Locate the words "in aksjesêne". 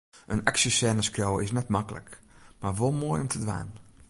0.33-1.03